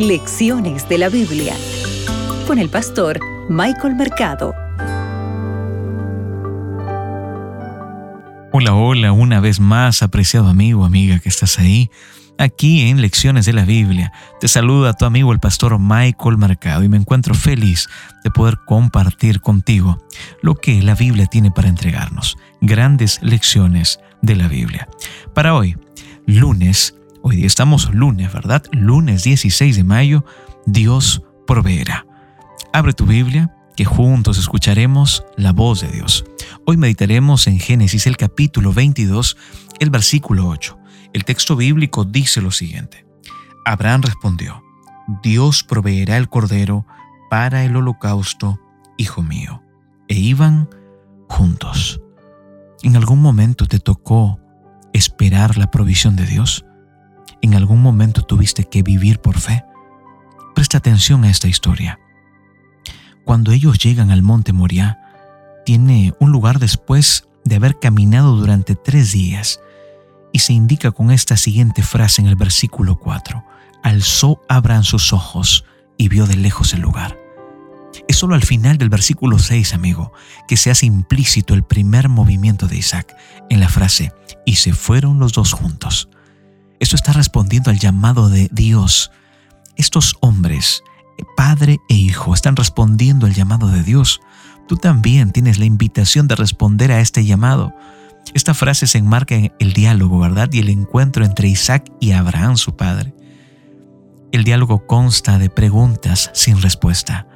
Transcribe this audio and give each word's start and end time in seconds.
Lecciones 0.00 0.88
de 0.88 0.96
la 0.96 1.10
Biblia 1.10 1.54
con 2.46 2.58
el 2.58 2.70
pastor 2.70 3.20
Michael 3.50 3.96
Mercado. 3.96 4.54
Hola, 8.50 8.72
hola, 8.72 9.12
una 9.12 9.40
vez 9.40 9.60
más, 9.60 10.02
apreciado 10.02 10.48
amigo, 10.48 10.86
amiga 10.86 11.18
que 11.18 11.28
estás 11.28 11.58
ahí, 11.58 11.90
aquí 12.38 12.88
en 12.88 13.02
Lecciones 13.02 13.44
de 13.44 13.52
la 13.52 13.66
Biblia. 13.66 14.10
Te 14.40 14.48
saluda 14.48 14.94
tu 14.94 15.04
amigo 15.04 15.34
el 15.34 15.38
pastor 15.38 15.78
Michael 15.78 16.38
Mercado 16.38 16.82
y 16.82 16.88
me 16.88 16.96
encuentro 16.96 17.34
feliz 17.34 17.86
de 18.24 18.30
poder 18.30 18.56
compartir 18.64 19.42
contigo 19.42 20.02
lo 20.40 20.54
que 20.54 20.80
la 20.80 20.94
Biblia 20.94 21.26
tiene 21.26 21.50
para 21.50 21.68
entregarnos, 21.68 22.38
grandes 22.62 23.22
lecciones 23.22 24.00
de 24.22 24.36
la 24.36 24.48
Biblia. 24.48 24.88
Para 25.34 25.54
hoy, 25.54 25.76
lunes 26.24 26.94
Hoy 27.22 27.36
día 27.36 27.46
estamos 27.46 27.92
lunes, 27.92 28.32
¿verdad? 28.32 28.64
Lunes 28.72 29.24
16 29.24 29.76
de 29.76 29.84
mayo, 29.84 30.24
Dios 30.64 31.22
proveerá. 31.46 32.06
Abre 32.72 32.94
tu 32.94 33.04
Biblia, 33.04 33.54
que 33.76 33.84
juntos 33.84 34.38
escucharemos 34.38 35.24
la 35.36 35.52
voz 35.52 35.82
de 35.82 35.88
Dios. 35.88 36.24
Hoy 36.64 36.78
meditaremos 36.78 37.46
en 37.46 37.58
Génesis 37.58 38.06
el 38.06 38.16
capítulo 38.16 38.72
22, 38.72 39.36
el 39.80 39.90
versículo 39.90 40.48
8. 40.48 40.78
El 41.12 41.24
texto 41.26 41.56
bíblico 41.56 42.06
dice 42.06 42.40
lo 42.40 42.50
siguiente. 42.50 43.06
Abraham 43.66 44.00
respondió, 44.02 44.62
Dios 45.22 45.62
proveerá 45.62 46.16
el 46.16 46.30
cordero 46.30 46.86
para 47.28 47.64
el 47.64 47.76
holocausto, 47.76 48.58
hijo 48.96 49.22
mío. 49.22 49.62
E 50.08 50.14
iban 50.14 50.70
juntos. 51.28 52.00
¿En 52.82 52.96
algún 52.96 53.20
momento 53.20 53.66
te 53.66 53.78
tocó 53.78 54.40
esperar 54.94 55.58
la 55.58 55.70
provisión 55.70 56.16
de 56.16 56.24
Dios? 56.24 56.64
¿En 57.42 57.54
algún 57.54 57.82
momento 57.82 58.22
tuviste 58.22 58.64
que 58.64 58.82
vivir 58.82 59.20
por 59.20 59.38
fe? 59.38 59.64
Presta 60.54 60.78
atención 60.78 61.24
a 61.24 61.30
esta 61.30 61.48
historia. 61.48 61.98
Cuando 63.24 63.52
ellos 63.52 63.78
llegan 63.78 64.10
al 64.10 64.22
monte 64.22 64.52
Moriah, 64.52 64.98
tiene 65.64 66.12
un 66.20 66.32
lugar 66.32 66.58
después 66.58 67.28
de 67.44 67.56
haber 67.56 67.78
caminado 67.78 68.36
durante 68.36 68.74
tres 68.74 69.12
días 69.12 69.60
y 70.32 70.40
se 70.40 70.52
indica 70.52 70.90
con 70.90 71.10
esta 71.10 71.36
siguiente 71.36 71.82
frase 71.82 72.20
en 72.20 72.28
el 72.28 72.36
versículo 72.36 72.98
4. 72.98 73.44
Alzó 73.82 74.42
Abraham 74.48 74.84
sus 74.84 75.12
ojos 75.12 75.64
y 75.96 76.08
vio 76.08 76.26
de 76.26 76.36
lejos 76.36 76.74
el 76.74 76.80
lugar. 76.80 77.18
Es 78.08 78.16
solo 78.16 78.34
al 78.34 78.42
final 78.42 78.78
del 78.78 78.88
versículo 78.88 79.38
6, 79.38 79.74
amigo, 79.74 80.12
que 80.46 80.56
se 80.56 80.70
hace 80.70 80.86
implícito 80.86 81.54
el 81.54 81.64
primer 81.64 82.08
movimiento 82.08 82.68
de 82.68 82.76
Isaac 82.76 83.16
en 83.48 83.60
la 83.60 83.68
frase, 83.68 84.12
y 84.46 84.56
se 84.56 84.72
fueron 84.72 85.18
los 85.18 85.32
dos 85.32 85.52
juntos. 85.52 86.08
Esto 86.80 86.96
está 86.96 87.12
respondiendo 87.12 87.70
al 87.70 87.78
llamado 87.78 88.30
de 88.30 88.48
Dios. 88.50 89.12
Estos 89.76 90.16
hombres, 90.20 90.82
padre 91.36 91.78
e 91.90 91.94
hijo, 91.94 92.32
están 92.32 92.56
respondiendo 92.56 93.26
al 93.26 93.34
llamado 93.34 93.68
de 93.68 93.82
Dios. 93.82 94.20
Tú 94.66 94.76
también 94.76 95.30
tienes 95.30 95.58
la 95.58 95.66
invitación 95.66 96.26
de 96.26 96.36
responder 96.36 96.90
a 96.90 97.00
este 97.00 97.24
llamado. 97.26 97.74
Esta 98.32 98.54
frase 98.54 98.86
se 98.86 98.96
enmarca 98.96 99.34
en 99.34 99.52
el 99.58 99.74
diálogo, 99.74 100.18
¿verdad? 100.20 100.48
Y 100.52 100.60
el 100.60 100.70
encuentro 100.70 101.24
entre 101.24 101.48
Isaac 101.48 101.92
y 102.00 102.12
Abraham, 102.12 102.56
su 102.56 102.74
padre. 102.74 103.14
El 104.32 104.44
diálogo 104.44 104.86
consta 104.86 105.38
de 105.38 105.50
preguntas 105.50 106.30
sin 106.32 106.62
respuesta. 106.62 107.26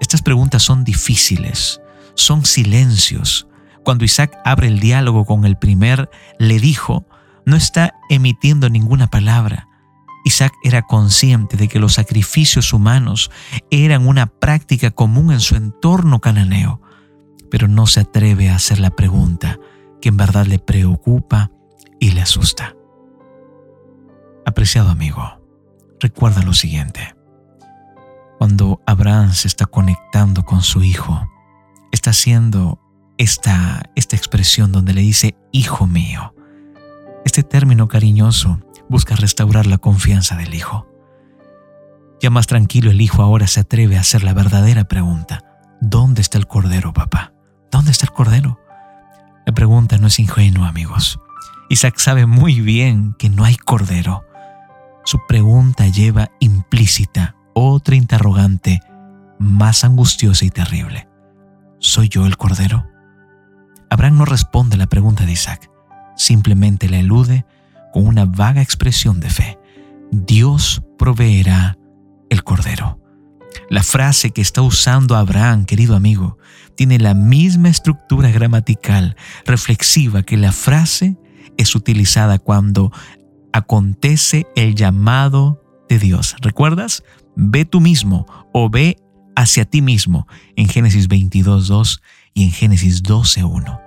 Estas 0.00 0.22
preguntas 0.22 0.64
son 0.64 0.82
difíciles, 0.82 1.80
son 2.14 2.44
silencios. 2.44 3.46
Cuando 3.84 4.04
Isaac 4.04 4.36
abre 4.44 4.66
el 4.66 4.80
diálogo 4.80 5.26
con 5.26 5.44
el 5.44 5.56
primer, 5.56 6.10
le 6.38 6.58
dijo, 6.58 7.06
no 7.46 7.56
está 7.56 7.94
emitiendo 8.08 8.68
ninguna 8.68 9.08
palabra. 9.08 9.68
Isaac 10.24 10.54
era 10.62 10.82
consciente 10.82 11.56
de 11.56 11.68
que 11.68 11.78
los 11.78 11.94
sacrificios 11.94 12.72
humanos 12.72 13.30
eran 13.70 14.06
una 14.06 14.26
práctica 14.26 14.90
común 14.90 15.32
en 15.32 15.40
su 15.40 15.54
entorno 15.56 16.20
cananeo, 16.20 16.80
pero 17.50 17.68
no 17.68 17.86
se 17.86 18.00
atreve 18.00 18.48
a 18.48 18.56
hacer 18.56 18.80
la 18.80 18.90
pregunta 18.90 19.58
que 20.00 20.08
en 20.08 20.16
verdad 20.16 20.46
le 20.46 20.58
preocupa 20.58 21.50
y 22.00 22.12
le 22.12 22.22
asusta. 22.22 22.74
Apreciado 24.46 24.90
amigo, 24.90 25.40
recuerda 26.00 26.42
lo 26.42 26.54
siguiente. 26.54 27.14
Cuando 28.38 28.82
Abraham 28.86 29.32
se 29.32 29.48
está 29.48 29.66
conectando 29.66 30.44
con 30.44 30.62
su 30.62 30.82
hijo, 30.82 31.26
está 31.92 32.10
haciendo 32.10 32.78
esta, 33.16 33.82
esta 33.94 34.16
expresión 34.16 34.72
donde 34.72 34.92
le 34.92 35.00
dice, 35.02 35.36
hijo 35.52 35.86
mío. 35.86 36.34
Este 37.24 37.42
término 37.42 37.88
cariñoso 37.88 38.60
busca 38.88 39.16
restaurar 39.16 39.66
la 39.66 39.78
confianza 39.78 40.36
del 40.36 40.54
hijo. 40.54 40.86
Ya 42.20 42.30
más 42.30 42.46
tranquilo 42.46 42.90
el 42.90 43.00
hijo 43.00 43.22
ahora 43.22 43.46
se 43.46 43.60
atreve 43.60 43.96
a 43.96 44.00
hacer 44.00 44.22
la 44.22 44.34
verdadera 44.34 44.84
pregunta. 44.84 45.40
¿Dónde 45.80 46.20
está 46.22 46.38
el 46.38 46.46
cordero, 46.46 46.92
papá? 46.92 47.32
¿Dónde 47.70 47.90
está 47.90 48.06
el 48.06 48.12
cordero? 48.12 48.60
La 49.46 49.52
pregunta 49.52 49.98
no 49.98 50.06
es 50.06 50.18
ingenua, 50.18 50.68
amigos. 50.68 51.18
Isaac 51.68 51.98
sabe 51.98 52.26
muy 52.26 52.60
bien 52.60 53.14
que 53.18 53.30
no 53.30 53.44
hay 53.44 53.56
cordero. 53.56 54.24
Su 55.04 55.18
pregunta 55.26 55.88
lleva 55.88 56.30
implícita 56.40 57.36
otra 57.54 57.96
interrogante 57.96 58.80
más 59.38 59.84
angustiosa 59.84 60.44
y 60.44 60.50
terrible. 60.50 61.08
¿Soy 61.78 62.08
yo 62.08 62.26
el 62.26 62.36
cordero? 62.36 62.86
Abraham 63.90 64.18
no 64.18 64.24
responde 64.24 64.76
a 64.76 64.78
la 64.78 64.86
pregunta 64.86 65.24
de 65.24 65.32
Isaac 65.32 65.70
simplemente 66.16 66.88
la 66.88 66.98
elude 66.98 67.44
con 67.92 68.06
una 68.06 68.24
vaga 68.24 68.62
expresión 68.62 69.20
de 69.20 69.30
fe. 69.30 69.58
Dios 70.10 70.82
proveerá 70.98 71.78
el 72.30 72.44
cordero. 72.44 73.00
La 73.70 73.82
frase 73.82 74.30
que 74.30 74.40
está 74.40 74.62
usando 74.62 75.16
Abraham, 75.16 75.64
querido 75.64 75.96
amigo, 75.96 76.38
tiene 76.76 76.98
la 76.98 77.14
misma 77.14 77.68
estructura 77.68 78.30
gramatical 78.30 79.16
reflexiva 79.46 80.22
que 80.22 80.36
la 80.36 80.52
frase 80.52 81.16
es 81.56 81.74
utilizada 81.74 82.38
cuando 82.38 82.92
acontece 83.52 84.46
el 84.56 84.74
llamado 84.74 85.62
de 85.88 85.98
Dios. 85.98 86.36
¿Recuerdas? 86.40 87.04
Ve 87.36 87.64
tú 87.64 87.80
mismo 87.80 88.26
o 88.52 88.68
ve 88.68 88.98
hacia 89.36 89.64
ti 89.64 89.82
mismo 89.82 90.26
en 90.56 90.68
Génesis 90.68 91.08
22.2 91.08 92.00
y 92.34 92.44
en 92.44 92.50
Génesis 92.50 93.02
12.1. 93.02 93.83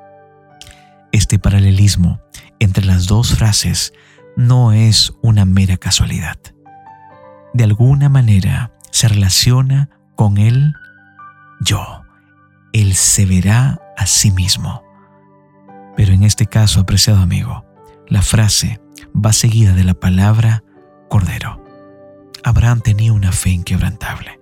Este 1.18 1.40
paralelismo 1.40 2.22
entre 2.60 2.86
las 2.86 3.08
dos 3.08 3.34
frases 3.34 3.92
no 4.36 4.72
es 4.72 5.14
una 5.24 5.46
mera 5.46 5.76
casualidad. 5.76 6.38
De 7.56 7.64
alguna 7.64 8.08
manera 8.08 8.72
se 8.92 9.08
relaciona 9.08 9.90
con 10.16 10.38
el 10.38 10.74
yo. 11.60 12.04
Él 12.72 12.94
se 12.94 13.26
verá 13.26 13.82
a 13.98 14.06
sí 14.06 14.30
mismo. 14.30 14.84
Pero 15.96 16.14
en 16.14 16.22
este 16.22 16.46
caso, 16.46 16.82
apreciado 16.82 17.20
amigo, 17.20 17.66
la 18.08 18.22
frase 18.22 18.80
va 19.16 19.34
seguida 19.34 19.74
de 19.74 19.86
la 19.86 19.96
palabra 19.96 20.64
cordero. 21.10 21.64
Abraham 22.44 22.82
tenía 22.82 23.12
una 23.12 23.32
fe 23.32 23.50
inquebrantable. 23.50 24.40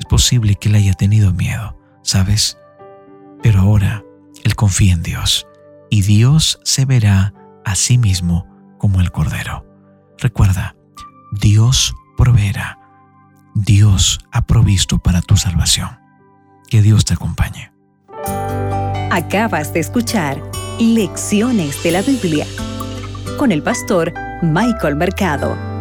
Es 0.00 0.06
posible 0.06 0.56
que 0.56 0.70
él 0.70 0.74
haya 0.74 0.94
tenido 0.94 1.32
miedo, 1.32 1.78
¿sabes? 2.02 2.58
Pero 3.44 3.60
ahora 3.60 4.02
él 4.42 4.56
confía 4.56 4.92
en 4.92 5.04
Dios 5.04 5.46
y 5.90 6.02
Dios 6.02 6.60
se 6.64 6.84
verá 6.84 7.34
a 7.64 7.74
sí 7.74 7.98
mismo 7.98 8.46
como 8.78 9.00
el 9.00 9.10
Cordero. 9.10 9.66
Recuerda, 10.18 10.76
Dios 11.32 11.94
proveerá. 12.16 12.78
Dios 13.54 14.20
ha 14.32 14.46
provisto 14.46 14.98
para 14.98 15.22
tu 15.22 15.36
salvación. 15.36 15.98
Que 16.68 16.82
Dios 16.82 17.04
te 17.04 17.14
acompañe. 17.14 17.72
Acabas 19.10 19.72
de 19.72 19.80
escuchar 19.80 20.42
Lecciones 20.80 21.82
de 21.84 21.92
la 21.92 22.02
Biblia 22.02 22.46
con 23.38 23.52
el 23.52 23.62
pastor 23.62 24.12
Michael 24.42 24.96
Mercado. 24.96 25.73